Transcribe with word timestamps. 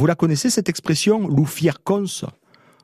Vous 0.00 0.06
la 0.06 0.14
connaissez 0.14 0.48
cette 0.48 0.70
expression, 0.70 1.28
Lou 1.28 1.44
fier 1.44 1.82
cons 1.84 2.06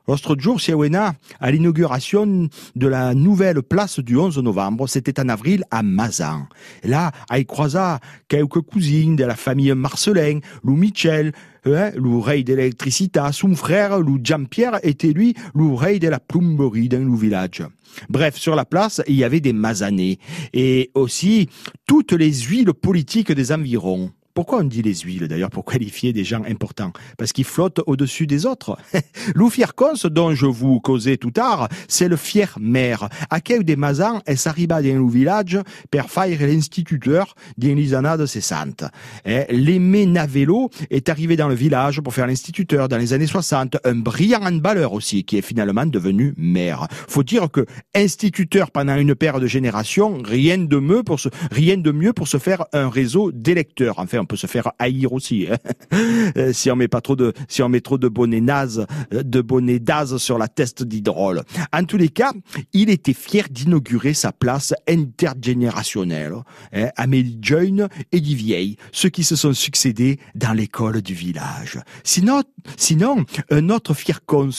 L'autre 0.07 0.35
jour, 0.37 0.61
Siawena, 0.61 1.15
à 1.39 1.49
l'inauguration 1.49 2.47
de 2.75 2.87
la 2.87 3.15
nouvelle 3.15 3.63
place 3.63 3.99
du 3.99 4.15
11 4.15 4.37
novembre, 4.37 4.87
c'était 4.87 5.19
en 5.19 5.27
avril 5.27 5.63
à 5.71 5.81
Mazan. 5.81 6.45
là, 6.83 7.11
il 7.35 7.47
croisa 7.47 7.99
quelques 8.27 8.61
cousines 8.61 9.15
de 9.15 9.23
la 9.23 9.35
famille 9.35 9.73
Marcelin, 9.73 10.41
Lou 10.63 10.75
Michel, 10.75 11.31
hein, 11.65 11.89
Lou 11.95 12.21
rey 12.21 12.43
de 12.43 12.53
l'électricité, 12.53 13.19
son 13.31 13.55
frère, 13.55 13.97
Lou 13.97 14.19
Jean-Pierre, 14.23 14.79
était 14.83 15.11
lui, 15.11 15.33
Lou 15.55 15.75
rey 15.75 15.97
de 15.97 16.09
la 16.09 16.19
plomberie 16.19 16.87
dans 16.87 17.03
le 17.03 17.17
village. 17.17 17.63
Bref, 18.09 18.37
sur 18.37 18.55
la 18.55 18.65
place, 18.65 19.01
il 19.07 19.15
y 19.15 19.23
avait 19.23 19.39
des 19.39 19.53
mazanés 19.53 20.19
et 20.53 20.91
aussi 20.93 21.49
toutes 21.87 22.11
les 22.11 22.31
huiles 22.31 22.75
politiques 22.75 23.31
des 23.31 23.51
environs. 23.51 24.11
Pourquoi 24.37 24.59
on 24.59 24.65
dit 24.65 24.83
les 24.83 24.93
huiles 24.93 25.27
d'ailleurs 25.27 25.49
pour 25.49 25.65
qualifier 25.65 26.13
des 26.13 26.23
gens 26.23 26.43
importants? 26.43 26.93
Parce 27.17 27.33
qu'ils 27.33 27.43
flottent 27.43 27.81
au-dessus 27.87 28.27
des 28.27 28.45
autres. 28.45 28.77
Lou 29.33 29.49
Fiercons, 29.49 30.07
dont 30.11 30.35
je 30.35 30.45
vous 30.45 30.79
causais 30.79 31.17
tout 31.17 31.31
tard, 31.31 31.69
c'est 31.87 32.07
le 32.07 32.17
fier 32.17 32.55
maire. 32.61 33.09
À 33.31 33.41
quel 33.41 33.63
des 33.63 33.75
mazans, 33.75 34.21
elle 34.27 34.37
s'arriba 34.37 34.83
dans 34.83 35.03
le 35.03 35.09
village 35.09 35.57
per 35.89 36.03
faire 36.07 36.39
l'instituteur 36.39 37.33
d'une 37.57 37.77
lisanade 37.77 38.27
cessante. 38.27 38.83
L'aimé 39.25 40.05
Navello 40.05 40.69
est 40.91 41.09
arrivé 41.09 41.35
dans 41.35 41.47
le 41.47 41.55
village 41.55 41.99
pour 42.01 42.13
faire 42.13 42.27
l'instituteur 42.27 42.89
dans 42.89 42.97
les 42.99 43.13
années 43.13 43.25
60, 43.25 43.77
un 43.83 43.95
brillant 43.95 44.43
handballeur 44.43 44.93
aussi, 44.93 45.23
qui 45.23 45.39
est 45.39 45.41
finalement 45.41 45.87
devenu 45.87 46.35
maire. 46.37 46.85
Faut 46.91 47.23
dire 47.23 47.49
que 47.49 47.65
instituteur 47.95 48.69
pendant 48.69 48.97
une 48.97 49.15
paire 49.15 49.39
de 49.39 49.47
générations, 49.47 50.19
rien 50.23 50.59
de 50.59 50.77
mieux 50.77 51.01
pour 51.01 51.19
se, 51.19 51.29
rien 51.49 51.77
de 51.77 51.91
mieux 51.91 52.13
pour 52.13 52.27
se 52.27 52.37
faire 52.37 52.65
un 52.71 52.87
réseau 52.87 53.31
d'électeurs. 53.31 53.97
Enfin, 53.97 54.26
peut 54.27 54.35
se 54.35 54.47
faire 54.47 54.71
haïr 54.79 55.13
aussi. 55.13 55.47
Hein. 55.49 55.57
Euh, 56.37 56.53
si 56.53 56.69
on 56.69 56.75
met 56.75 56.87
pas 56.87 57.01
trop 57.01 57.15
de, 57.15 57.33
si 57.47 57.61
on 57.63 57.69
met 57.69 57.81
trop 57.81 57.97
de 57.97 58.07
bonnets 58.07 58.41
nazes, 58.41 58.85
euh, 59.13 59.23
de 59.23 59.41
bonnets 59.41 59.79
d'az 59.79 60.17
sur 60.17 60.37
la 60.37 60.47
teste 60.47 60.83
d'hydrole. 60.83 61.43
En 61.73 61.83
tous 61.85 61.97
les 61.97 62.09
cas, 62.09 62.33
il 62.73 62.89
était 62.89 63.13
fier 63.13 63.47
d'inaugurer 63.49 64.13
sa 64.13 64.31
place 64.31 64.73
intergénérationnelle, 64.87 66.33
hein, 66.73 66.89
Amélie 66.97 67.39
Jeune 67.41 67.87
et 68.11 68.19
Vieille, 68.19 68.77
ceux 68.91 69.09
qui 69.09 69.23
se 69.23 69.35
sont 69.35 69.53
succédés 69.53 70.19
dans 70.35 70.53
l'école 70.53 71.01
du 71.01 71.13
village. 71.13 71.79
Sinon, 72.03 72.43
sinon, 72.75 73.25
un 73.49 73.69
autre 73.69 73.93
fier 73.93 74.23
cons 74.25 74.49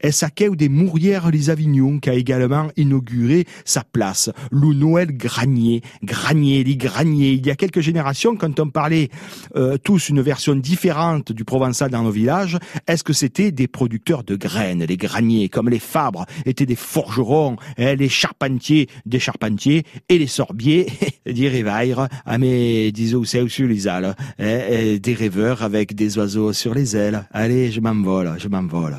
est 0.00 0.10
Saquet 0.10 0.50
des 0.50 0.68
Mourières 0.68 1.30
les 1.30 1.50
Avignons 1.50 1.98
qui 1.98 2.10
a 2.10 2.14
également 2.14 2.68
inauguré 2.76 3.46
sa 3.64 3.84
place. 3.84 4.30
Lou 4.50 4.74
Noël 4.74 5.16
Granier, 5.16 5.82
Granier, 6.02 6.64
les 6.64 6.76
Granier. 6.76 7.32
Il 7.32 7.46
y 7.46 7.50
a 7.50 7.56
quelques 7.56 7.80
générations, 7.80 8.36
quand 8.36 8.60
on 8.60 8.70
parlait 8.70 9.10
euh, 9.56 9.76
tous 9.78 10.08
une 10.08 10.20
version 10.20 10.54
différente 10.54 11.32
du 11.32 11.44
provençal 11.44 11.90
dans 11.90 12.02
nos 12.02 12.10
villages, 12.10 12.58
est-ce 12.86 13.04
que 13.04 13.12
c'était 13.12 13.52
des 13.52 13.68
producteurs 13.68 14.24
de 14.24 14.36
graines, 14.36 14.84
les 14.84 14.96
graniers, 14.96 15.48
comme 15.48 15.68
les 15.68 15.78
fabres 15.78 16.26
étaient 16.46 16.66
des 16.66 16.76
forgerons, 16.76 17.56
hein, 17.78 17.94
les 17.94 18.08
charpentiers 18.08 18.88
des 19.06 19.18
charpentiers 19.18 19.84
et 20.08 20.18
les 20.18 20.26
sorbiers 20.26 20.86
des 21.26 21.48
rêvaires, 21.48 22.08
ah 22.26 22.38
mais 22.38 22.92
disons 22.92 23.24
c'est 23.24 23.44
les 23.58 23.88
ailes, 23.88 24.14
hein, 24.38 24.98
des 25.00 25.14
rêveurs 25.14 25.62
avec 25.62 25.94
des 25.94 26.18
oiseaux 26.18 26.52
sur 26.52 26.74
les 26.74 26.96
ailes. 26.96 27.26
Allez, 27.32 27.70
je 27.70 27.80
m'envole, 27.80 28.34
je 28.38 28.48
m'envole. 28.48 28.98